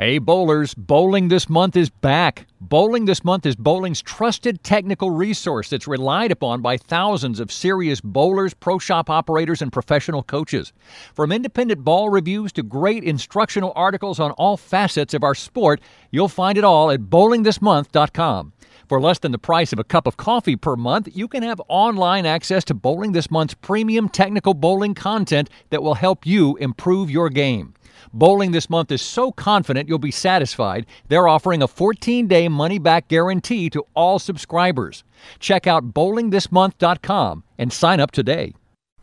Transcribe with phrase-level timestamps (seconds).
[0.00, 2.46] Hey bowlers, bowling this month is back.
[2.60, 8.00] Bowling this month is bowling's trusted technical resource that's relied upon by thousands of serious
[8.00, 10.72] bowlers, pro shop operators, and professional coaches.
[11.14, 15.80] From independent ball reviews to great instructional articles on all facets of our sport,
[16.12, 18.52] you'll find it all at bowlingthismonth.com.
[18.88, 21.60] For less than the price of a cup of coffee per month, you can have
[21.68, 27.10] online access to Bowling This Month's premium technical bowling content that will help you improve
[27.10, 27.74] your game.
[28.14, 32.78] Bowling this month is so confident you'll be satisfied, they're offering a 14 day money
[32.78, 35.04] back guarantee to all subscribers.
[35.38, 38.54] Check out bowlingthismonth.com and sign up today.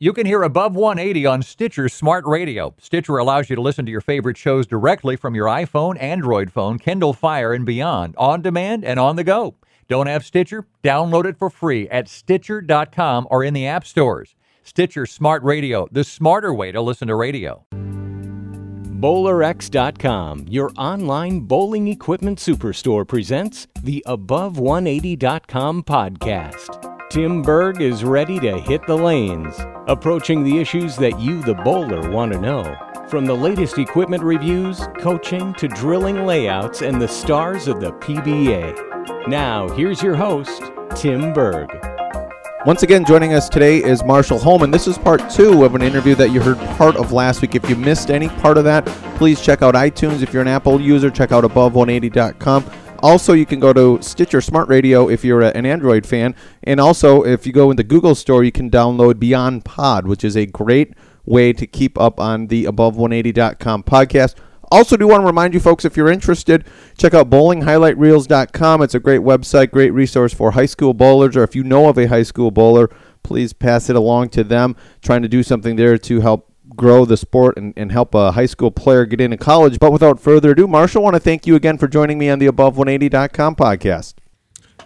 [0.00, 2.72] You can hear Above 180 on Stitcher Smart Radio.
[2.78, 6.78] Stitcher allows you to listen to your favorite shows directly from your iPhone, Android phone,
[6.78, 9.56] Kindle Fire, and beyond, on demand and on the go.
[9.88, 10.68] Don't have Stitcher?
[10.84, 14.36] Download it for free at Stitcher.com or in the app stores.
[14.62, 17.64] Stitcher Smart Radio, the smarter way to listen to radio.
[19.00, 26.97] BowlerX.com, your online bowling equipment superstore, presents the Above180.com podcast.
[27.10, 32.10] Tim Berg is ready to hit the lanes, approaching the issues that you, the bowler,
[32.10, 32.76] want to know.
[33.08, 39.26] From the latest equipment reviews, coaching, to drilling layouts, and the stars of the PBA.
[39.26, 40.62] Now, here's your host,
[40.94, 41.70] Tim Berg.
[42.66, 44.70] Once again, joining us today is Marshall Holman.
[44.70, 47.54] This is part two of an interview that you heard part of last week.
[47.54, 48.84] If you missed any part of that,
[49.16, 50.20] please check out iTunes.
[50.20, 52.70] If you're an Apple user, check out above180.com.
[53.00, 56.34] Also, you can go to Stitcher Smart Radio if you're an Android fan.
[56.64, 60.24] And also, if you go in the Google Store, you can download Beyond Pod, which
[60.24, 64.34] is a great way to keep up on the above180.com podcast.
[64.70, 66.64] Also, do want to remind you folks if you're interested,
[66.98, 68.82] check out bowlinghighlightreels.com.
[68.82, 71.98] It's a great website, great resource for high school bowlers, or if you know of
[71.98, 72.90] a high school bowler,
[73.22, 74.76] please pass it along to them.
[75.00, 78.46] Trying to do something there to help grow the sport and, and help a high
[78.46, 79.78] school player get into college.
[79.78, 82.38] But without further ado, Marshall, I want to thank you again for joining me on
[82.38, 84.14] the Above180.com podcast.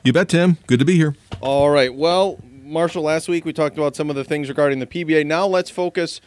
[0.02, 0.58] You bet, Tim.
[0.66, 1.14] Good to be here.
[1.40, 1.94] All right.
[1.94, 5.24] Well, Marshall, last week we talked about some of the things regarding the PBA.
[5.24, 6.20] Now let's focus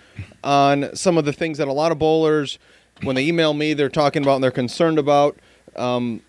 [0.43, 2.57] on some of the things that a lot of bowlers,
[3.03, 5.37] when they email me, they're talking about and they're concerned about.
[5.75, 6.21] Um,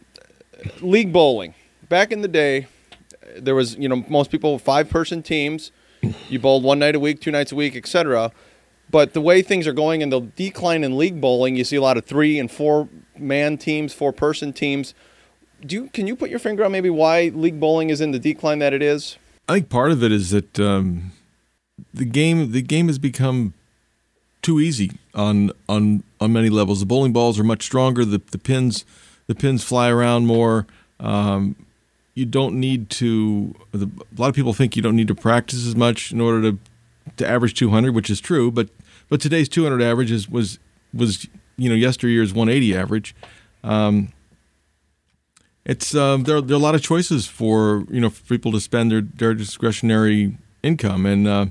[0.80, 1.54] league bowling.
[1.88, 2.66] Back in the day,
[3.36, 5.70] there was, you know, most people five person teams.
[6.28, 8.32] You bowled one night a week, two nights a week, etc.
[8.96, 11.82] But the way things are going in the decline in league bowling, you see a
[11.82, 14.94] lot of three and four man teams, four person teams.
[15.60, 18.18] Do you, can you put your finger on maybe why league bowling is in the
[18.18, 19.18] decline that it is?
[19.50, 21.12] I think part of it is that um,
[21.92, 23.52] the game the game has become
[24.40, 26.80] too easy on on on many levels.
[26.80, 28.02] The bowling balls are much stronger.
[28.02, 28.86] The the pins
[29.26, 30.66] the pins fly around more.
[31.00, 31.54] Um,
[32.14, 33.54] you don't need to.
[33.72, 36.50] The, a lot of people think you don't need to practice as much in order
[36.50, 36.58] to
[37.18, 38.50] to average 200, which is true.
[38.50, 38.70] But
[39.08, 40.58] but today's 200 average is, was
[40.92, 43.14] was you know yesteryear's 180 average.
[43.62, 44.12] Um,
[45.64, 48.60] it's um, there, there are a lot of choices for you know for people to
[48.60, 51.46] spend their, their discretionary income and uh,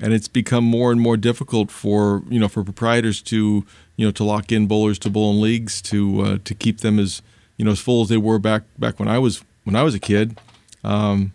[0.00, 3.64] and it's become more and more difficult for you know for proprietors to
[3.96, 6.98] you know to lock in bowlers to bowl in leagues to uh, to keep them
[6.98, 7.20] as
[7.56, 9.94] you know as full as they were back back when I was when I was
[9.94, 10.38] a kid.
[10.82, 11.32] Um,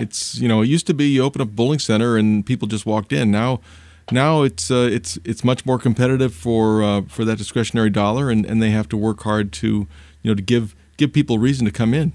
[0.00, 2.66] it's you know it used to be you open up a bowling center and people
[2.66, 3.30] just walked in.
[3.30, 3.60] Now
[4.10, 8.44] now it's uh, it's it's much more competitive for uh, for that discretionary dollar and,
[8.44, 9.86] and they have to work hard to
[10.22, 12.12] you know to give give people reason to come in.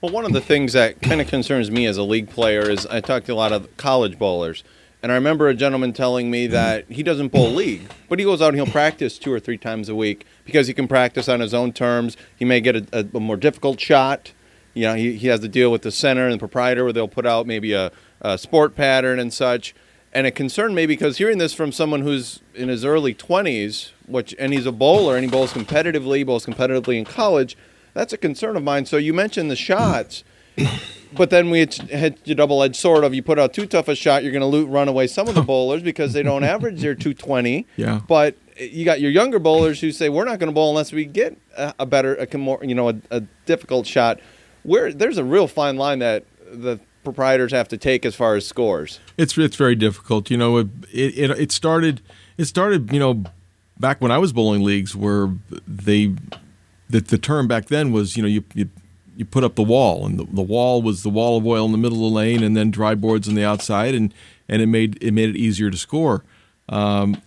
[0.00, 2.86] Well, one of the things that kind of concerns me as a league player is
[2.86, 4.64] I talk to a lot of college bowlers.
[5.02, 8.42] And I remember a gentleman telling me that he doesn't bowl league, but he goes
[8.42, 11.40] out and he'll practice two or three times a week because he can practice on
[11.40, 12.18] his own terms.
[12.36, 14.32] He may get a, a, a more difficult shot.
[14.74, 17.08] You know, he, he has to deal with the center and the proprietor where they'll
[17.08, 17.90] put out maybe a,
[18.20, 19.74] a sport pattern and such.
[20.12, 24.34] And it concerned me because hearing this from someone who's in his early 20s, which
[24.38, 27.56] and he's a bowler and he bowls competitively, bowls competitively in college,
[27.94, 28.86] that's a concern of mine.
[28.86, 30.24] So you mentioned the shots,
[31.12, 34.24] but then we had the double-edged sword of you put out too tough a shot,
[34.24, 37.66] you're going to run away some of the bowlers because they don't average their 220.
[37.76, 38.00] Yeah.
[38.06, 41.04] But you got your younger bowlers who say we're not going to bowl unless we
[41.04, 44.20] get a, a better, a more, you know, a, a difficult shot.
[44.62, 48.46] Where there's a real fine line that the proprietors have to take as far as
[48.46, 49.00] scores.
[49.16, 50.30] It's it's very difficult.
[50.30, 52.00] You know, it it, it started
[52.36, 53.24] it started you know
[53.78, 55.30] back when I was bowling leagues, where
[55.66, 56.14] they
[56.88, 58.68] the, the term back then was you know you, you
[59.16, 61.72] you put up the wall, and the, the wall was the wall of oil in
[61.72, 64.14] the middle of the lane, and then dry boards on the outside, and
[64.48, 66.24] and it made it made it easier to score.
[66.68, 67.20] Um,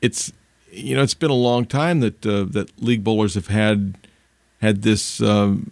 [0.00, 0.32] it's
[0.70, 3.98] you know it's been a long time that uh, that league bowlers have had
[4.60, 5.70] had this um,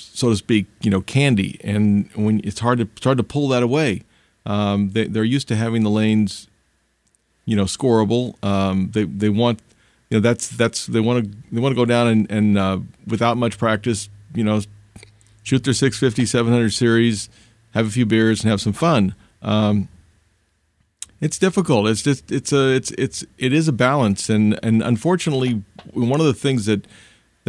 [0.00, 3.48] so to speak you know candy, and when it's hard to it's hard to pull
[3.48, 4.02] that away.
[4.46, 6.48] Um, they, they're used to having the lanes
[7.44, 8.42] you know scoreable.
[8.44, 9.60] Um, they they want
[10.10, 12.78] you know that's that's they want to they want to go down and, and uh,
[13.06, 14.60] without much practice you know
[15.42, 17.28] shoot their 650 700 series
[17.72, 19.88] have a few beers and have some fun um,
[21.20, 25.62] it's difficult it's just it's a it's it's it is a balance and and unfortunately
[25.92, 26.86] one of the things that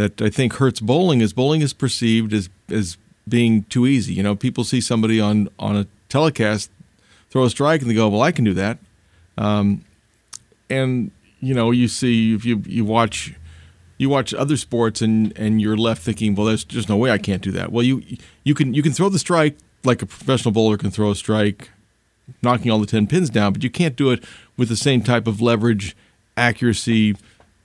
[0.01, 4.24] that I think hurts bowling is bowling is perceived as as being too easy you
[4.24, 6.69] know people see somebody on on a telecast
[7.30, 8.77] throw a strike and they go well I can do that
[9.38, 9.86] um,
[10.69, 11.12] and
[11.42, 13.33] you know, you see if you you watch
[13.98, 17.18] you watch other sports and and you're left thinking, well, there's just no way I
[17.18, 17.71] can't do that.
[17.71, 18.04] Well, you
[18.44, 21.71] you can you can throw the strike like a professional bowler can throw a strike,
[22.44, 24.24] knocking all the ten pins down, but you can't do it
[24.56, 25.95] with the same type of leverage,
[26.38, 27.15] accuracy,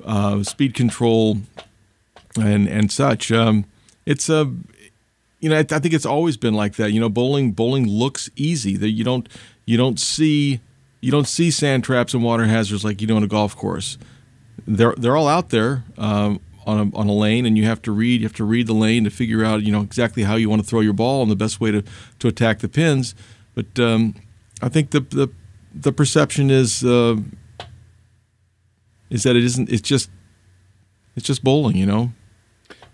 [0.04, 1.38] uh, speed control,
[2.36, 3.32] and and such.
[3.32, 3.64] Um,
[4.04, 4.52] it's a
[5.40, 6.92] you know I, I think it's always been like that.
[6.92, 8.76] You know, bowling bowling looks easy.
[8.76, 9.28] That you don't
[9.64, 10.60] you don't see
[11.00, 13.98] you don't see sand traps and water hazards like you do on a golf course.
[14.66, 17.92] They're they're all out there um, on a on a lane, and you have to
[17.92, 20.48] read you have to read the lane to figure out you know exactly how you
[20.48, 21.82] want to throw your ball and the best way to,
[22.18, 23.14] to attack the pins.
[23.54, 24.14] But um,
[24.62, 25.28] I think the the
[25.74, 27.16] the perception is uh,
[29.10, 29.70] is that it isn't.
[29.70, 30.10] It's just
[31.14, 32.12] it's just bowling, you know.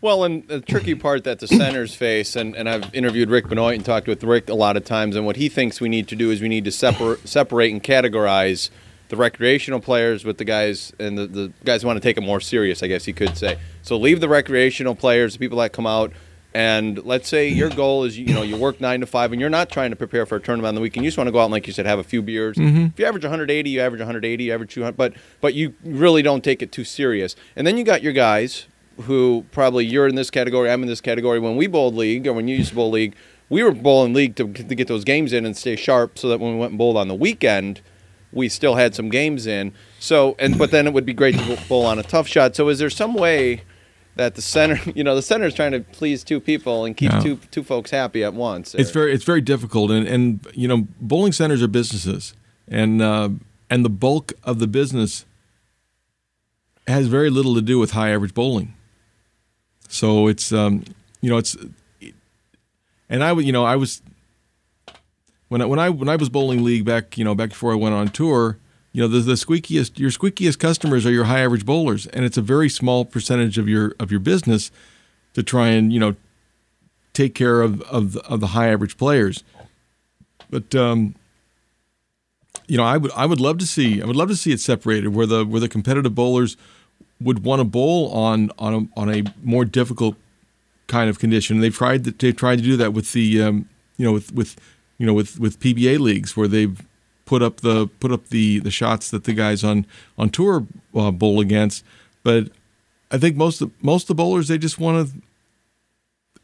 [0.03, 3.77] Well, and the tricky part that the centers face, and, and I've interviewed Rick Benoit
[3.77, 6.17] and talked with Rick a lot of times, and what he thinks we need to
[6.17, 8.69] do is we need to separ- separate and categorize
[9.11, 12.23] the recreational players with the guys and the, the guys who want to take it
[12.23, 13.59] more serious, I guess you could say.
[13.83, 16.13] So leave the recreational players, the people that come out,
[16.53, 19.51] and let's say your goal is you know you work nine to five, and you're
[19.51, 21.05] not trying to prepare for a tournament on the weekend.
[21.05, 22.57] You just want to go out and, like you said, have a few beers.
[22.57, 22.87] Mm-hmm.
[22.87, 26.43] If you average 180, you average 180, you average 200, but but you really don't
[26.43, 27.37] take it too serious.
[27.55, 28.67] And then you got your guys
[29.03, 31.39] who probably you're in this category, I'm in this category.
[31.39, 33.15] When we bowled league, or when you used to bowl league,
[33.49, 36.41] we were bowling league to, to get those games in and stay sharp, so that
[36.41, 37.83] when we went and bowled on the weekend,
[38.33, 39.75] we still had some games in.
[39.99, 42.57] So, and but then it would be great to bowl on a tough shot.
[42.57, 43.63] So, is there some way
[44.17, 47.13] that the center, you know, the center is trying to please two people and keep
[47.21, 48.75] two two folks happy at once?
[48.75, 48.81] Or?
[48.81, 52.35] It's very it's very difficult, and and you know, bowling centers are businesses,
[52.69, 53.31] and uh,
[53.69, 55.27] and the bulk of the business
[56.87, 58.75] has very little to do with high average bowling.
[59.93, 60.85] So it's um,
[61.21, 61.55] you know it's
[63.11, 64.01] and I you know I was
[65.49, 67.77] when I when I when I was bowling league back you know back before I
[67.77, 68.57] went on tour
[68.93, 72.07] you know the the squeakiest your squeakiest customers are your high average bowlers.
[72.07, 74.71] And it's a very small percentage of your of your business
[75.35, 76.17] to try and you know
[77.13, 79.45] take care of of of the high average players.
[80.49, 81.15] But um,
[82.67, 84.61] you know I would I would love to see I would love to see it
[84.61, 86.57] separated where the where the competitive bowlers
[87.25, 90.17] would want to bowl on on a, on a more difficult
[90.87, 91.61] kind of condition.
[91.61, 94.57] They've tried to, they've tried to do that with the um, you know with with
[94.99, 96.81] you know with with PBA leagues where they've
[97.25, 99.87] put up the put up the the shots that the guys on
[100.19, 101.85] on tour uh, bowl against.
[102.23, 102.51] But
[103.11, 105.15] I think most of, most of the bowlers they just want to.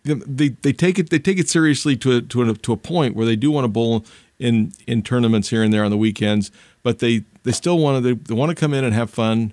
[0.04, 3.14] They, they take it they take it seriously to a, to a, to a point
[3.14, 4.06] where they do want to bowl
[4.38, 6.50] in in tournaments here and there on the weekends,
[6.82, 9.52] but they, they still want to they, they want to come in and have fun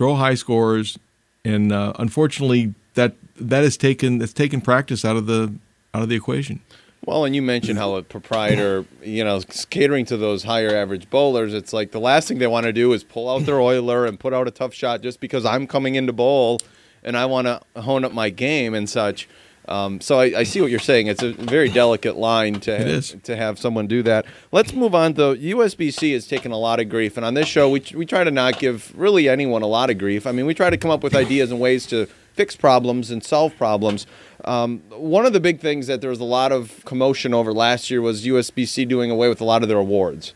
[0.00, 0.98] throw high scores,
[1.44, 5.52] and uh, unfortunately, that that has taken that's taken practice out of the
[5.92, 6.60] out of the equation.
[7.04, 11.52] Well, and you mentioned how a proprietor, you know, catering to those higher average bowlers,
[11.52, 14.18] it's like the last thing they want to do is pull out their oiler and
[14.18, 16.60] put out a tough shot just because I'm coming into bowl
[17.04, 19.28] and I want to hone up my game and such.
[19.70, 21.06] Um, so I, I, see what you're saying.
[21.06, 24.26] It's a very delicate line to have, to have someone do that.
[24.50, 25.12] Let's move on.
[25.12, 28.24] Though USBC has taken a lot of grief, and on this show we we try
[28.24, 30.26] to not give really anyone a lot of grief.
[30.26, 33.22] I mean, we try to come up with ideas and ways to fix problems and
[33.22, 34.08] solve problems.
[34.44, 37.90] Um, one of the big things that there was a lot of commotion over last
[37.90, 40.34] year was USBC doing away with a lot of their awards.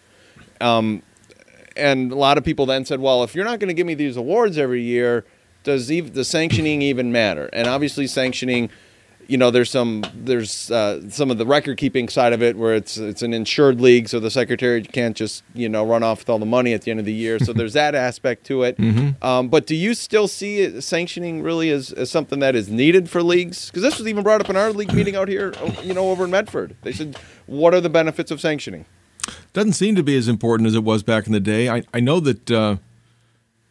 [0.61, 1.03] Um,
[1.77, 3.95] and a lot of people then said, well, if you're not going to give me
[3.95, 5.25] these awards every year,
[5.65, 7.49] does the sanctioning even matter?
[7.53, 8.71] And obviously, sanctioning
[9.29, 12.75] you know, there's some there's uh, some of the record keeping side of it where
[12.75, 16.31] it's it's an insured league, so the secretary can't just you know run off with
[16.31, 17.39] all the money at the end of the year.
[17.39, 18.77] So there's that aspect to it.
[18.77, 19.25] Mm-hmm.
[19.25, 23.11] Um, but do you still see it, sanctioning really as, as something that is needed
[23.11, 23.67] for leagues?
[23.71, 26.25] Because this was even brought up in our league meeting out here, you know, over
[26.25, 26.77] in Medford.
[26.83, 27.17] They said,
[27.47, 28.85] "What are the benefits of sanctioning?"
[29.53, 31.69] Doesn't seem to be as important as it was back in the day.
[31.69, 32.51] I I know that.
[32.51, 32.77] Uh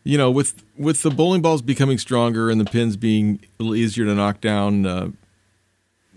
[0.05, 3.75] you know, with with the bowling balls becoming stronger and the pins being a little
[3.75, 5.09] easier to knock down, uh,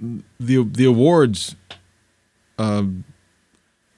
[0.00, 1.56] the the awards,
[2.58, 2.84] uh,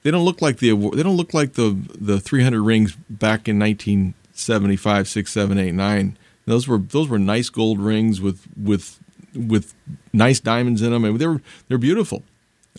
[0.02, 3.59] they don't look like the they don't look like the the 300 rings back in
[3.59, 6.17] 1975, six, seven, eight, nine.
[6.47, 9.00] Those were those were nice gold rings with with
[9.35, 9.75] with
[10.12, 12.23] nice diamonds in them, and they were they're beautiful.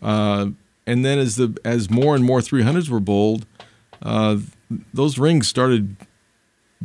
[0.01, 0.47] Uh,
[0.87, 3.45] and then as the as more and more 300s were bowled,
[4.01, 4.37] uh,
[4.93, 5.95] those rings started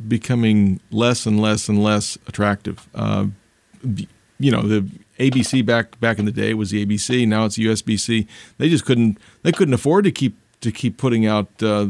[0.08, 2.88] becoming less and less and less attractive.
[4.38, 4.88] You know, the
[5.18, 7.26] ABC back back in the day was the ABC.
[7.26, 8.26] Now it's USBC.
[8.58, 11.88] They just couldn't they couldn't afford to keep to keep putting out uh,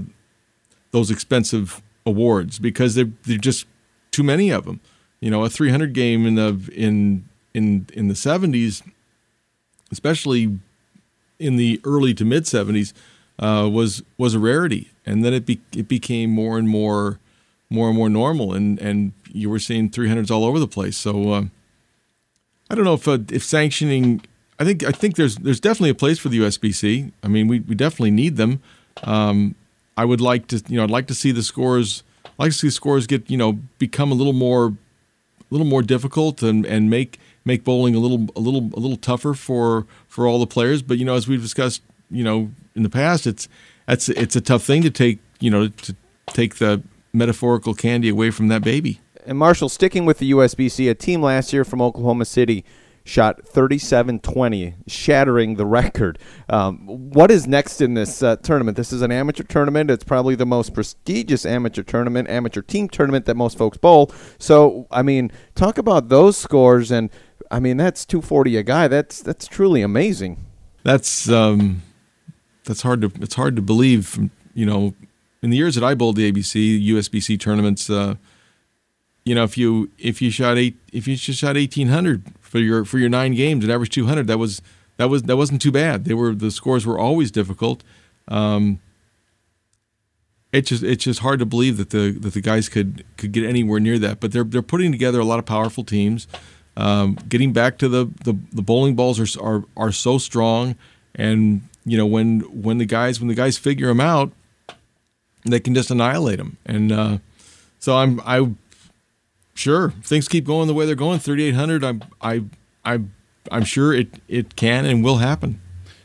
[0.90, 3.66] those expensive awards because they're they're just
[4.10, 4.80] too many of them.
[5.20, 8.82] You know, a 300 game in the in in in the 70s,
[9.90, 10.58] especially
[11.38, 12.92] in the early to mid 70s,
[13.38, 17.18] uh, was was a rarity, and then it be, it became more and more
[17.70, 20.96] more and more normal, and and you were seeing 300s all over the place.
[20.96, 21.44] So uh,
[22.74, 24.20] I don't know if uh, if sanctioning.
[24.58, 27.12] I think I think there's there's definitely a place for the USBC.
[27.22, 28.60] I mean, we, we definitely need them.
[29.04, 29.54] Um,
[29.96, 32.58] I would like to you know I'd like to see the scores I'd like to
[32.58, 36.90] see scores get you know become a little more a little more difficult and and
[36.90, 40.82] make make bowling a little a little a little tougher for for all the players.
[40.82, 43.46] But you know, as we've discussed, you know, in the past, it's
[43.86, 45.94] it's it's a tough thing to take you know to
[46.26, 48.98] take the metaphorical candy away from that baby.
[49.26, 52.64] And Marshall, sticking with the USBC, a team last year from Oklahoma City
[53.04, 56.18] shot 37-20, shattering the record.
[56.48, 58.76] Um, what is next in this uh, tournament?
[58.76, 59.90] This is an amateur tournament.
[59.90, 64.10] It's probably the most prestigious amateur tournament, amateur team tournament that most folks bowl.
[64.38, 67.10] So, I mean, talk about those scores, and
[67.50, 68.88] I mean that's 240 a guy.
[68.88, 70.44] That's that's truly amazing.
[70.82, 71.82] That's um,
[72.64, 74.18] that's hard to it's hard to believe.
[74.54, 74.94] You know,
[75.42, 78.14] in the years that I bowled the ABC USBC tournaments, uh,
[79.24, 82.58] you know, if you if you shot eight if you just shot eighteen hundred for
[82.58, 84.60] your for your nine games and averaged two hundred, that was
[84.96, 86.04] that was that wasn't too bad.
[86.04, 87.82] They were the scores were always difficult.
[88.28, 88.80] Um,
[90.52, 93.44] it's just it's just hard to believe that the that the guys could could get
[93.44, 94.20] anywhere near that.
[94.20, 96.28] But they're they're putting together a lot of powerful teams.
[96.76, 100.76] Um, getting back to the, the the bowling balls are are are so strong,
[101.14, 104.32] and you know when when the guys when the guys figure them out,
[105.44, 106.56] they can just annihilate them.
[106.66, 107.18] And uh,
[107.78, 108.48] so I'm I
[109.54, 111.18] sure things keep going the way they're going.
[111.18, 111.84] 3,800.
[111.84, 112.44] I'm I
[112.84, 113.00] I
[113.50, 115.60] I'm sure it it can and will happen.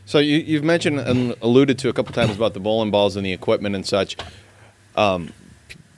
[0.05, 3.23] So you, have mentioned and alluded to a couple times about the bowling balls and
[3.23, 4.17] the equipment and such.
[4.95, 5.31] Um,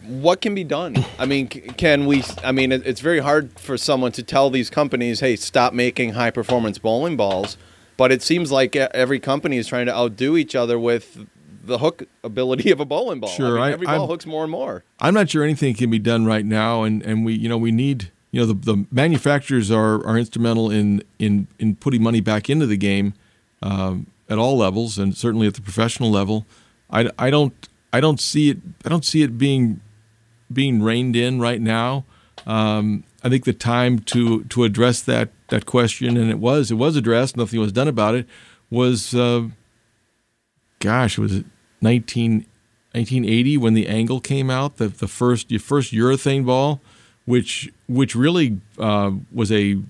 [0.05, 1.05] what can be done?
[1.17, 2.24] I mean, can we?
[2.43, 6.31] I mean, it's very hard for someone to tell these companies, "Hey, stop making high
[6.31, 7.55] performance bowling balls."
[7.96, 11.27] But it seems like every company is trying to outdo each other with
[11.63, 13.30] the hook ability of a bowling ball.
[13.30, 14.84] Sure, I mean, every I, ball I'm, hooks more and more.
[15.00, 17.72] I'm not sure anything can be done right now, and, and we you know we
[17.72, 22.50] need you know the, the manufacturers are, are instrumental in, in in putting money back
[22.50, 23.13] into the game
[23.62, 26.46] um, at all levels, and certainly at the professional level.
[26.89, 29.82] I, I don't I don't see it I don't see it being
[30.51, 32.06] being reined in right now.
[32.46, 36.75] Um, I think the time to to address that that question, and it was it
[36.75, 38.27] was addressed, nothing was done about it,
[38.70, 39.13] was.
[39.13, 39.50] Uh,
[40.82, 41.46] gosh, it was it
[41.81, 42.45] 19,
[42.93, 46.81] 1980 when the angle came out, the, the first the first urethane ball,
[47.25, 49.81] which which really uh, was a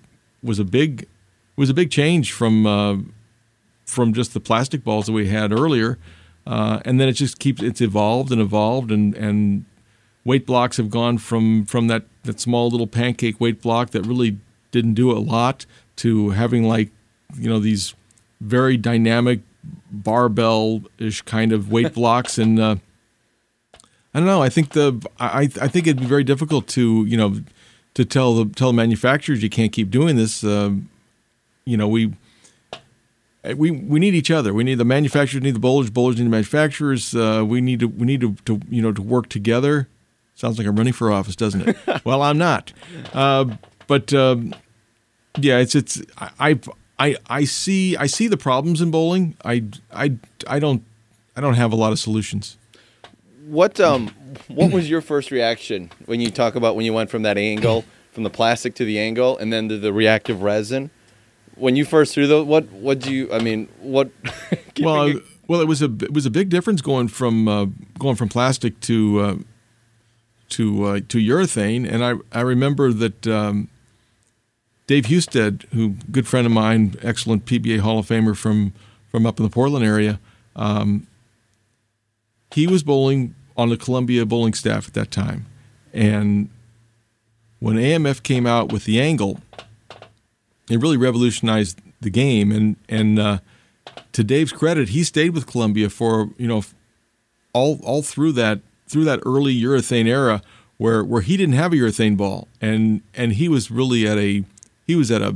[0.43, 1.07] was a big
[1.55, 2.97] was a big change from uh,
[3.85, 5.97] from just the plastic balls that we had earlier,
[6.47, 9.65] uh, and then it just keeps it's evolved and evolved and and
[10.23, 14.37] weight blocks have gone from from that that small little pancake weight block that really
[14.71, 16.89] didn't do a lot to having like
[17.37, 17.93] you know these
[18.39, 19.41] very dynamic
[19.91, 22.75] barbell-ish kind of weight blocks, and uh,
[24.13, 24.41] I don't know.
[24.41, 27.41] I think the I I think it'd be very difficult to you know
[27.93, 30.43] to tell the tell the manufacturers you can't keep doing this.
[30.43, 30.71] Uh,
[31.65, 32.13] you know we.
[33.55, 34.53] We, we need each other.
[34.53, 35.89] We need the manufacturers need the bowlers.
[35.89, 37.15] Bowlers need the manufacturers.
[37.15, 39.87] Uh, we need to we need to, to you know to work together.
[40.35, 41.77] Sounds like I'm running for office, doesn't it?
[42.05, 42.71] well, I'm not.
[43.13, 43.45] Uh,
[43.87, 44.53] but um,
[45.37, 46.01] yeah, it's it's
[46.39, 46.59] I
[47.01, 49.35] I, I see I see the problems in bowling.
[49.43, 50.17] I, I,
[50.47, 50.83] I don't
[51.35, 52.57] I don't have a lot of solutions.
[53.47, 54.11] What um
[54.47, 57.85] what was your first reaction when you talk about when you went from that angle
[58.11, 60.91] from the plastic to the angle and then to the reactive resin?
[61.55, 64.11] When you first threw the what what do you I mean what?
[64.79, 65.11] well,
[65.47, 67.65] well, it was a it was a big difference going from uh,
[67.97, 69.35] going from plastic to uh,
[70.49, 73.25] to uh, to urethane, and I I remember that.
[73.25, 73.69] Um,
[74.91, 78.73] Dave Husted, who good friend of mine, excellent PBA Hall of Famer from
[79.09, 80.19] from up in the Portland area,
[80.53, 81.07] um,
[82.53, 85.45] he was bowling on the Columbia bowling staff at that time,
[85.93, 86.49] And
[87.59, 89.39] when AMF came out with the angle,
[90.69, 92.51] it really revolutionized the game.
[92.51, 93.37] And and uh,
[94.11, 96.65] to Dave's credit, he stayed with Columbia for you know
[97.53, 100.41] all all through that through that early urethane era
[100.75, 104.43] where where he didn't have a urethane ball and and he was really at a
[104.91, 105.35] he was at a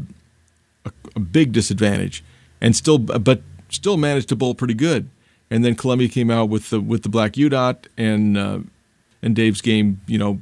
[0.86, 2.24] a, a big disadvantage
[2.62, 5.10] and still but still managed to bowl pretty good.
[5.50, 8.60] And then Columbia came out with the with the black UDOT and uh,
[9.22, 10.40] and Dave's game, you know,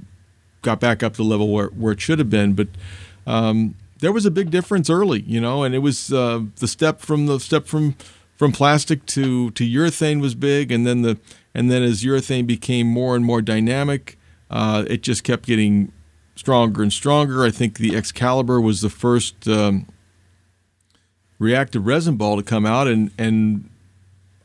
[0.61, 2.53] got back up to the level where, where it should have been.
[2.53, 2.69] But
[3.27, 6.99] um, there was a big difference early, you know, and it was uh, the step
[6.99, 7.95] from the step from
[8.35, 11.17] from plastic to to urethane was big, and then the
[11.53, 14.17] and then as urethane became more and more dynamic,
[14.49, 15.91] uh, it just kept getting
[16.35, 17.43] stronger and stronger.
[17.43, 19.87] I think the Excalibur was the first um,
[21.39, 23.69] reactive resin ball to come out, and and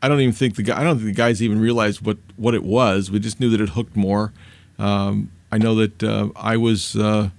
[0.03, 2.55] I don't even think the guy I don't think the guys even realized what what
[2.55, 3.11] it was.
[3.11, 4.33] We just knew that it hooked more.
[4.79, 7.31] Um, I know that uh, I was uh,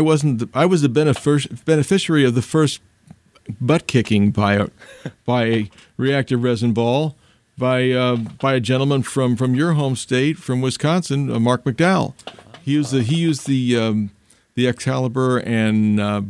[0.00, 2.80] wasn't I was the benefic- beneficiary of the first
[3.60, 4.68] butt kicking by a
[5.24, 7.16] by a reactive resin ball
[7.56, 12.14] by uh, by a gentleman from from your home state from Wisconsin, uh, Mark McDowell.
[12.64, 14.10] He used the he used the um,
[14.54, 16.22] the Excalibur and uh,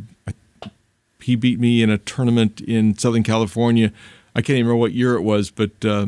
[1.21, 3.93] he beat me in a tournament in Southern California.
[4.35, 6.07] I can't even remember what year it was, but uh,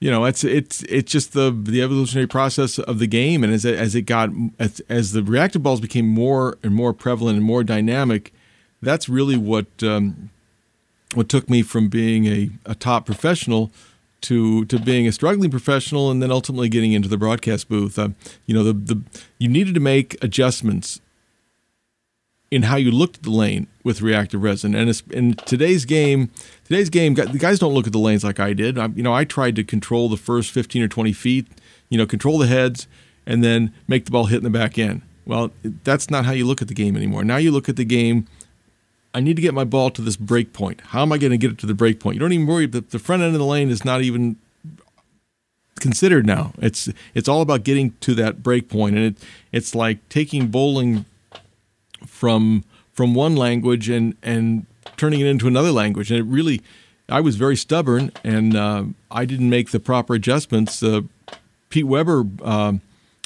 [0.00, 3.64] you know, it's it's it's just the the evolutionary process of the game, and as
[3.64, 7.62] as it got as, as the reactive balls became more and more prevalent and more
[7.62, 8.32] dynamic,
[8.82, 10.30] that's really what um,
[11.14, 13.70] what took me from being a, a top professional
[14.22, 17.98] to to being a struggling professional, and then ultimately getting into the broadcast booth.
[17.98, 18.10] Uh,
[18.46, 19.02] you know, the the
[19.38, 21.00] you needed to make adjustments
[22.50, 24.74] in how you looked at the lane with reactive resin.
[24.74, 26.30] And in today's game,
[26.64, 28.78] today's game, the guys don't look at the lanes like I did.
[28.78, 31.46] I, you know, I tried to control the first 15 or 20 feet,
[31.90, 32.86] you know, control the heads,
[33.26, 35.02] and then make the ball hit in the back end.
[35.26, 35.50] Well,
[35.84, 37.22] that's not how you look at the game anymore.
[37.22, 38.26] Now you look at the game.
[39.18, 40.80] I need to get my ball to this break point.
[40.80, 42.14] How am I going to get it to the break point?
[42.14, 44.36] You don't even worry that the front end of the lane is not even
[45.80, 46.52] considered now.
[46.58, 49.16] It's it's all about getting to that break point, and it
[49.50, 51.04] it's like taking bowling
[52.06, 56.12] from from one language and and turning it into another language.
[56.12, 56.62] And it really,
[57.08, 60.80] I was very stubborn, and uh, I didn't make the proper adjustments.
[60.80, 61.00] Uh,
[61.70, 62.74] Pete Weber, uh,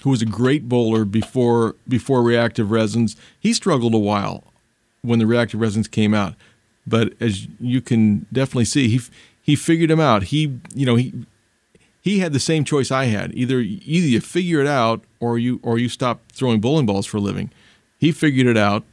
[0.04, 4.44] who was a great bowler before before reactive resins, he struggled a while
[5.02, 6.34] when the reactive resins came out.
[6.86, 9.00] But as you can definitely see, he
[9.40, 10.24] he figured them out.
[10.24, 11.12] He you know he
[12.00, 13.34] he had the same choice I had.
[13.34, 17.18] Either either you figure it out or you or you stop throwing bowling balls for
[17.18, 17.50] a living.
[17.98, 18.84] He figured it out.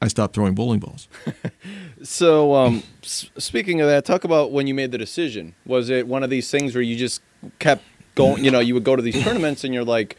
[0.00, 1.08] I stopped throwing bowling balls.
[2.02, 5.54] so, um, speaking of that, talk about when you made the decision.
[5.64, 7.22] Was it one of these things where you just
[7.60, 7.84] kept
[8.16, 8.44] going?
[8.44, 10.16] You know, you would go to these tournaments and you're like,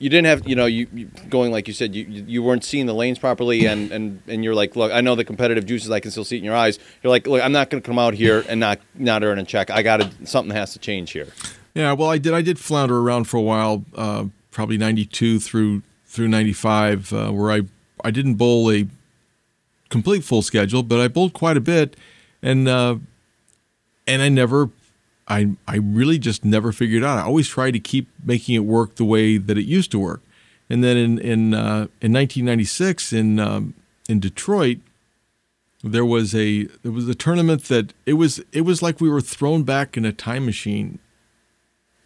[0.00, 2.86] you didn't have, you know, you, you going like you said, you you weren't seeing
[2.86, 6.00] the lanes properly, and and and you're like, look, I know the competitive juices, I
[6.00, 6.80] can still see it in your eyes.
[7.02, 9.44] You're like, look, I'm not going to come out here and not not earn a
[9.44, 9.70] check.
[9.70, 11.28] I got to something has to change here.
[11.74, 12.34] Yeah, well, I did.
[12.34, 17.52] I did flounder around for a while, uh, probably '92 through through 95 uh, where
[17.52, 17.60] I,
[18.02, 18.88] I didn't bowl a
[19.90, 21.96] complete full schedule, but I bowled quite a bit.
[22.42, 22.96] And, uh,
[24.08, 24.70] and I never,
[25.30, 27.18] I, I really just never figured out.
[27.18, 30.22] I always tried to keep making it work the way that it used to work.
[30.68, 33.74] And then in, in, uh, in 1996 in, um,
[34.08, 34.78] in Detroit,
[35.82, 39.22] there was a there was a tournament that it was it was like we were
[39.22, 40.98] thrown back in a time machine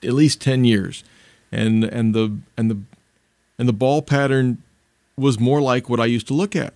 [0.01, 1.03] at least 10 years
[1.51, 2.79] and and the and the
[3.59, 4.63] and the ball pattern
[5.17, 6.75] was more like what I used to look at.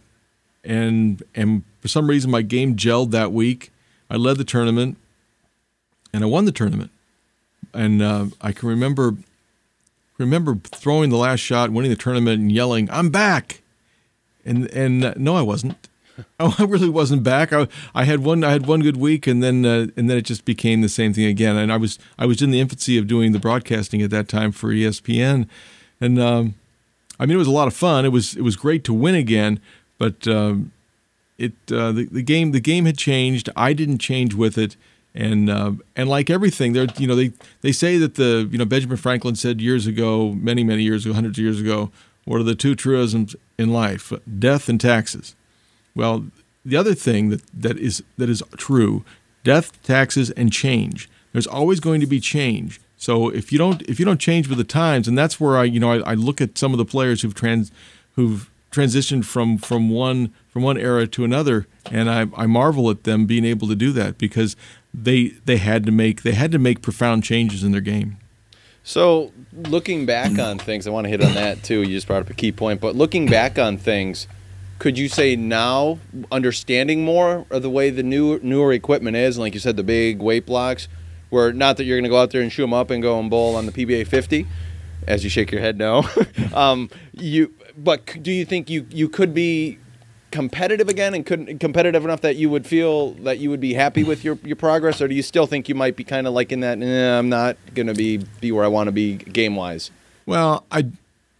[0.64, 3.70] And and for some reason my game gelled that week.
[4.10, 4.96] I led the tournament
[6.12, 6.90] and I won the tournament.
[7.74, 9.16] And uh, I can remember
[10.18, 13.62] remember throwing the last shot, winning the tournament, and yelling, "I'm back!"
[14.44, 15.76] And and uh, no, I wasn't.
[16.40, 17.52] Oh, I really wasn't back.
[17.52, 20.22] I, I had one I had one good week, and then uh, and then it
[20.22, 21.56] just became the same thing again.
[21.56, 24.50] And I was I was in the infancy of doing the broadcasting at that time
[24.50, 25.46] for ESPN,
[26.00, 26.54] and um,
[27.20, 28.04] I mean, it was a lot of fun.
[28.04, 29.60] It was it was great to win again,
[29.96, 30.72] but um,
[31.38, 33.48] it uh, the, the game the game had changed.
[33.54, 34.76] I didn't change with it,
[35.18, 38.64] and uh, and like everything, there you know they they say that the you know
[38.64, 41.90] Benjamin Franklin said years ago, many many years ago, hundreds of years ago,
[42.24, 44.12] what are the two truisms in life?
[44.38, 45.34] Death and taxes.
[45.96, 46.26] Well,
[46.64, 49.04] the other thing that, that is that is true,
[49.42, 51.10] death, taxes, and change.
[51.32, 52.80] There's always going to be change.
[52.96, 55.64] So if you don't if you don't change with the times, and that's where I
[55.64, 57.72] you know I, I look at some of the players who've trans
[58.12, 63.02] who've transitioned from from one from one era to another, and I, I marvel at
[63.02, 64.54] them being able to do that because
[65.04, 68.18] they they had to make they had to make profound changes in their game.
[68.84, 71.82] So, looking back on things, I want to hit on that too.
[71.82, 74.26] You just brought up a key point, but looking back on things,
[74.78, 75.98] could you say now,
[76.32, 80.20] understanding more of the way the new newer equipment is, like you said, the big
[80.20, 80.88] weight blocks,
[81.28, 83.20] where not that you're going to go out there and shoot them up and go
[83.20, 84.46] and bowl on the PBA 50,
[85.06, 86.08] as you shake your head no,
[86.54, 87.52] um, you.
[87.76, 89.78] But do you think you you could be
[90.30, 94.04] competitive again and couldn't competitive enough that you would feel that you would be happy
[94.04, 96.52] with your, your progress, or do you still think you might be kind of like
[96.52, 96.80] in that?
[96.80, 99.90] Eh, I'm not going to be be where I want to be game wise.
[100.26, 100.86] Well, I,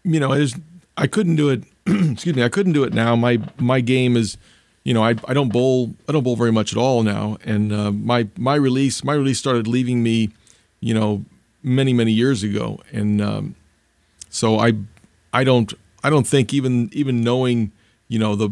[0.03, 0.33] you know,
[0.97, 1.63] I couldn't do it.
[1.87, 3.15] excuse me, I couldn't do it now.
[3.15, 4.37] My my game is,
[4.83, 7.71] you know, I, I don't bowl I don't bowl very much at all now, and
[7.71, 10.31] uh, my my release my release started leaving me,
[10.79, 11.25] you know,
[11.63, 13.55] many many years ago, and um,
[14.29, 14.73] so I
[15.33, 15.73] I don't
[16.03, 17.71] I don't think even even knowing
[18.07, 18.49] you know the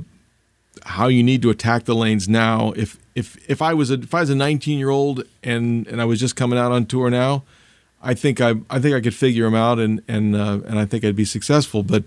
[0.88, 2.71] how you need to attack the lanes now.
[2.76, 6.02] If if if I was a if I was a 19 year old and and
[6.02, 7.43] I was just coming out on tour now,
[8.02, 10.86] I think I I think I could figure them out and and uh, and I
[10.86, 11.84] think I'd be successful.
[11.84, 12.06] But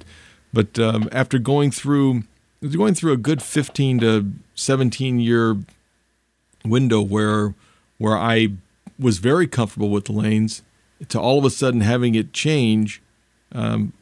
[0.52, 2.24] but um, after going through
[2.72, 5.56] going through a good 15 to 17 year
[6.64, 7.54] window where
[7.98, 8.48] where I
[8.98, 10.62] was very comfortable with the lanes
[11.08, 13.02] to all of a sudden having it change.
[13.52, 13.92] Um,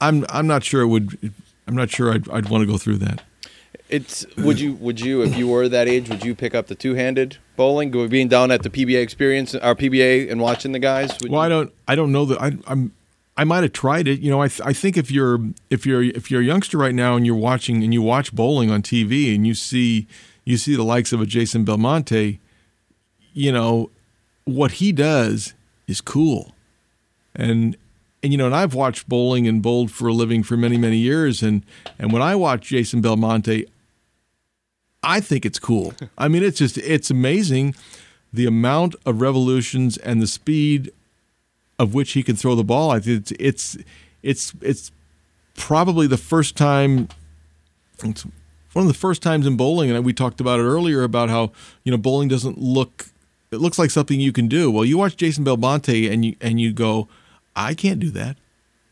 [0.00, 1.32] I'm I'm not sure it would
[1.66, 3.22] I'm not sure I'd, I'd want to go through that.
[3.94, 6.74] It's would you would you if you were that age would you pick up the
[6.74, 10.80] two handed bowling being down at the PBA experience uh, our PBA and watching the
[10.80, 11.16] guys?
[11.28, 11.40] Well?
[11.40, 12.92] I don't I don't know that I, I'm
[13.36, 14.18] I might have tried it.
[14.18, 15.38] You know, I, th- I think if you're
[15.70, 18.70] if you're if you're a youngster right now and you're watching and you watch bowling
[18.70, 20.08] on TV and you see
[20.44, 22.40] you see the likes of a Jason Belmonte,
[23.32, 23.90] you know,
[24.44, 25.54] what he does
[25.86, 26.52] is cool.
[27.34, 27.76] And
[28.24, 30.96] and you know, and I've watched bowling and bowled for a living for many, many
[30.96, 31.42] years.
[31.42, 31.64] And
[31.98, 33.66] and when I watch Jason Belmonte,
[35.04, 35.94] I think it's cool.
[36.18, 37.74] I mean, it's just it's amazing
[38.32, 40.92] the amount of revolutions and the speed
[41.78, 42.90] of which he can throw the ball.
[42.90, 43.76] I think it's it's
[44.22, 44.92] it's it's
[45.54, 47.08] probably the first time.
[48.02, 48.26] It's
[48.72, 51.52] one of the first times in bowling, and we talked about it earlier about how
[51.84, 53.06] you know bowling doesn't look.
[53.52, 54.70] It looks like something you can do.
[54.70, 57.08] Well, you watch Jason Belmonte, and you and you go,
[57.54, 58.36] I can't do that,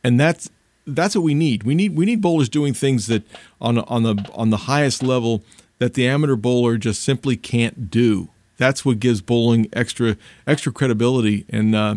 [0.05, 0.51] and that's
[0.87, 1.65] that's what we need.
[1.65, 3.25] We need we need bowlers doing things that
[3.61, 5.43] on on the on the highest level
[5.83, 8.29] that the amateur bowler just simply can't do.
[8.57, 10.17] That's what gives bowling extra
[10.47, 11.45] extra credibility.
[11.49, 11.97] And uh,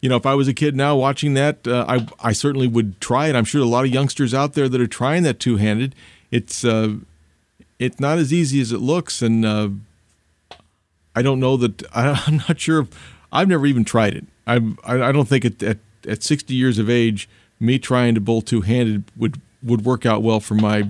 [0.00, 3.00] you know, if I was a kid now watching that, uh, I I certainly would
[3.00, 3.36] try it.
[3.36, 5.94] I'm sure a lot of youngsters out there that are trying that two handed.
[6.32, 6.96] It's uh,
[7.78, 9.68] it's not as easy as it looks, and uh,
[11.14, 12.80] I don't know that I'm not sure.
[12.80, 14.24] If, I've never even tried it.
[14.48, 17.28] I I don't think at, at at 60 years of age,
[17.60, 20.88] me trying to bowl two handed would would work out well for my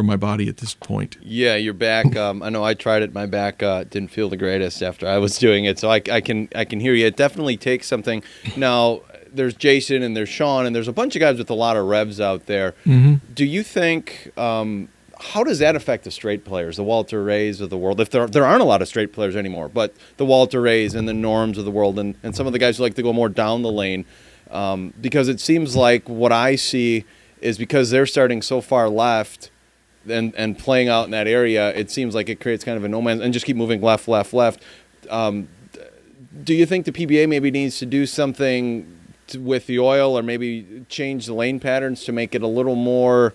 [0.00, 1.18] for my body at this point.
[1.20, 2.16] Yeah, your back.
[2.16, 3.12] Um, I know I tried it.
[3.12, 5.78] My back uh, didn't feel the greatest after I was doing it.
[5.78, 7.06] So I, I can I can hear you.
[7.06, 8.22] It definitely takes something.
[8.56, 11.76] Now there's Jason and there's Sean and there's a bunch of guys with a lot
[11.76, 12.72] of revs out there.
[12.86, 13.32] Mm-hmm.
[13.34, 14.32] Do you think?
[14.38, 18.00] Um, how does that affect the straight players, the Walter Rays of the world?
[18.00, 21.06] If there there aren't a lot of straight players anymore, but the Walter Rays and
[21.06, 23.12] the Norms of the world, and, and some of the guys who like to go
[23.12, 24.06] more down the lane,
[24.50, 27.04] um, because it seems like what I see
[27.42, 29.49] is because they're starting so far left
[30.08, 32.88] and and playing out in that area, it seems like it creates kind of a
[32.88, 34.62] no man's and just keep moving left, left, left.
[35.08, 35.48] Um,
[36.44, 40.22] do you think the PBA maybe needs to do something to, with the oil, or
[40.22, 43.34] maybe change the lane patterns to make it a little more?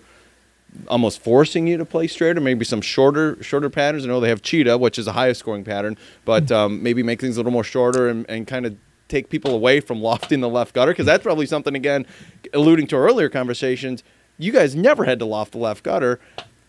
[0.88, 4.04] almost forcing you to play straight, or maybe some shorter shorter patterns.
[4.04, 7.20] I know they have cheetah, which is a highest scoring pattern, but um, maybe make
[7.20, 8.76] things a little more shorter and, and kind of
[9.08, 12.06] take people away from lofting the left gutter because that's probably something again,
[12.52, 14.02] alluding to earlier conversations.
[14.38, 16.20] You guys never had to loft the left gutter,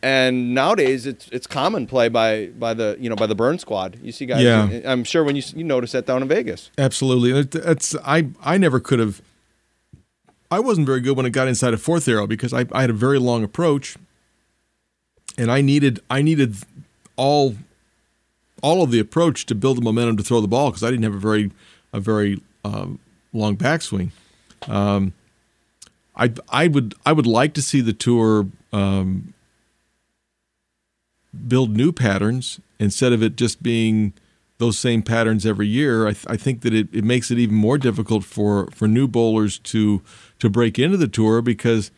[0.02, 3.98] and nowadays it's it's common play by by the you know by the burn squad.
[4.02, 4.44] You see guys.
[4.44, 4.82] Yeah.
[4.86, 6.72] I'm sure when you you notice that down in Vegas.
[6.78, 7.42] Absolutely.
[7.44, 9.22] That's I I never could have
[10.50, 12.90] I wasn't very good when it got inside a fourth arrow because I, I had
[12.90, 13.98] a very long approach,
[15.38, 16.56] and I needed I needed
[17.16, 17.56] all
[18.64, 21.04] all of the approach to build the momentum to throw the ball because I didn't
[21.04, 21.52] have a very
[21.92, 23.00] a very um,
[23.34, 24.12] long backswing.
[24.68, 25.14] Um,
[26.16, 29.34] I I would I would like to see the tour um,
[31.48, 34.14] build new patterns instead of it just being
[34.58, 36.08] those same patterns every year.
[36.08, 39.08] I, th- I think that it, it makes it even more difficult for, for new
[39.08, 40.02] bowlers to
[40.40, 41.90] to break into the tour because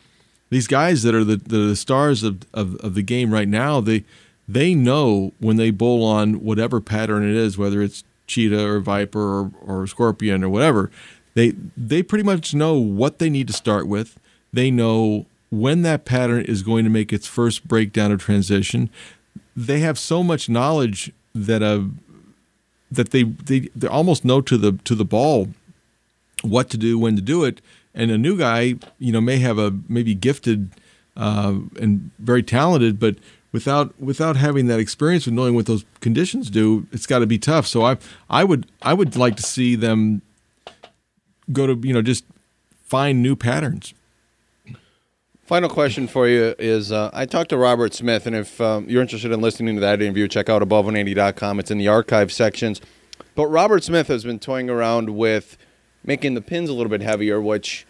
[0.48, 4.04] these guys that are the, the stars of, of, of the game right now, they
[4.48, 9.20] they know when they bowl on whatever pattern it is, whether it's cheetah or viper
[9.20, 10.90] or, or scorpion or whatever,
[11.34, 14.18] they they pretty much know what they need to start with.
[14.52, 18.90] They know when that pattern is going to make its first breakdown or transition.
[19.66, 21.88] They have so much knowledge that a
[22.90, 25.48] that they, they they almost know to the to the ball
[26.42, 27.60] what to do, when to do it.
[27.94, 30.70] And a new guy, you know, may have a maybe gifted
[31.16, 33.16] uh, and very talented, but
[33.52, 37.38] without without having that experience of knowing what those conditions do, it's got to be
[37.38, 37.66] tough.
[37.66, 40.22] So I I would I would like to see them
[41.52, 42.24] go to you know just
[42.86, 43.92] find new patterns.
[45.50, 49.02] Final question for you is uh, I talked to Robert Smith, and if um, you're
[49.02, 51.58] interested in listening to that interview, check out above180.com.
[51.58, 52.80] It's in the archive sections.
[53.34, 55.58] But Robert Smith has been toying around with
[56.04, 57.84] making the pins a little bit heavier, which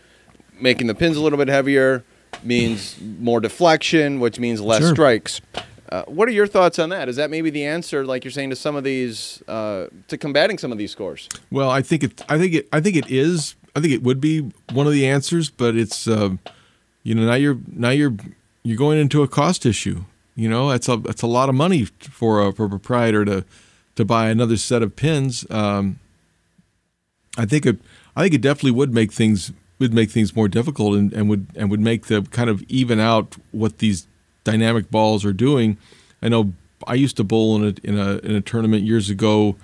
[0.58, 2.02] making the pins a little bit heavier
[2.42, 4.92] means more deflection, which means less Sure.
[4.92, 5.42] strikes.
[5.90, 7.10] Uh, what are your thoughts on that?
[7.10, 10.56] Is that maybe the answer, like you're saying, to some of these, uh, to combating
[10.56, 11.28] some of these scores?
[11.50, 12.24] Well, I think it.
[12.26, 12.68] I think it.
[12.72, 13.54] I think it is.
[13.76, 16.08] I think it would be one of the answers, but it's.
[16.08, 16.36] Uh,
[17.02, 18.14] you know, now you're now you're
[18.62, 20.04] you're going into a cost issue.
[20.34, 23.44] You know, that's a that's a lot of money for a, for a proprietor to
[23.96, 25.48] to buy another set of pins.
[25.50, 25.98] Um,
[27.36, 27.78] I think it.
[28.16, 31.46] I think it definitely would make things would make things more difficult and, and would
[31.56, 34.06] and would make the kind of even out what these
[34.44, 35.78] dynamic balls are doing.
[36.22, 36.52] I know
[36.86, 39.56] I used to bowl in a in a in a tournament years ago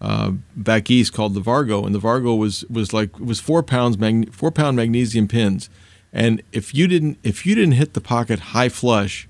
[0.00, 3.62] uh, back east called the Vargo, and the Vargo was was like it was four
[3.62, 5.70] pounds mag, four pound magnesium pins,
[6.14, 9.28] and if you didn't if you didn't hit the pocket high flush,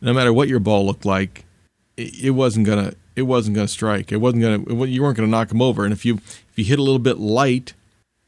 [0.00, 1.44] no matter what your ball looked like,
[1.98, 4.10] it, it wasn't gonna it wasn't gonna strike.
[4.10, 5.84] It wasn't gonna it, you weren't gonna knock them over.
[5.84, 7.74] And if you if you hit a little bit light,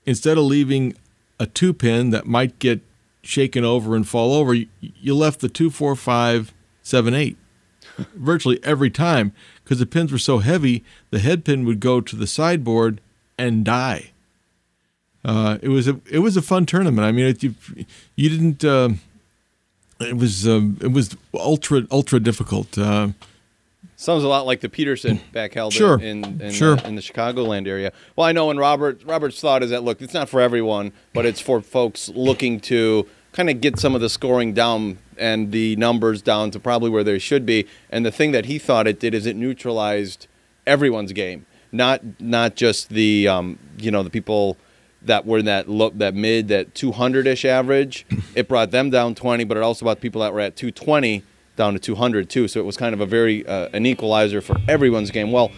[0.04, 0.94] instead of leaving
[1.40, 2.82] a two pin that might get
[3.22, 7.38] shaken over and fall over, you, you left the two, four, five, seven, eight
[8.14, 12.16] virtually every time because the pins were so heavy, the head pin would go to
[12.16, 13.00] the sideboard
[13.38, 14.10] and die.
[15.24, 17.06] Uh, it was a it was a fun tournament.
[17.06, 17.54] I mean, it, you
[18.16, 18.64] you didn't.
[18.64, 18.90] Uh,
[20.00, 22.76] it was um, it was ultra ultra difficult.
[22.76, 23.08] Uh,
[23.96, 25.98] Sounds a lot like the Peterson back held Sure.
[26.00, 26.76] in in, in, Sure.
[26.76, 27.92] uh, in the Chicagoland area.
[28.16, 31.24] Well, I know, and Robert Robert's thought is that look, it's not for everyone, but
[31.24, 35.76] it's for folks looking to kind of get some of the scoring down and the
[35.76, 37.66] numbers down to probably where they should be.
[37.88, 40.26] And the thing that he thought it did is it neutralized
[40.66, 44.56] everyone's game, not not just the um, you know the people
[45.06, 48.06] that were in that look that mid that 200 ish average.
[48.34, 51.22] it brought them down 20, but it also brought people that were at 220
[51.56, 52.48] down to 200 too.
[52.48, 55.32] So it was kind of a very uh, an equalizer for everyone's game.
[55.32, 55.50] Well,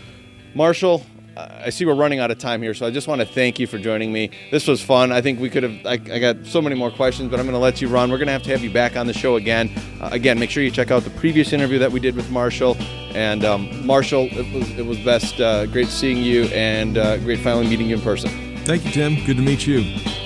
[0.55, 1.05] Marshall,
[1.37, 3.67] I see we're running out of time here, so I just want to thank you
[3.67, 4.31] for joining me.
[4.51, 5.13] This was fun.
[5.13, 5.87] I think we could have.
[5.87, 8.11] I, I got so many more questions, but I'm going to let you run.
[8.11, 9.71] We're going to have to have you back on the show again.
[10.01, 12.75] Uh, again, make sure you check out the previous interview that we did with Marshall.
[13.15, 15.39] And um, Marshall, it was it was best.
[15.39, 18.46] Uh, great seeing you, and uh, great finally meeting you in person.
[18.67, 19.25] Thank you, Tim.
[19.25, 20.26] Good to meet you.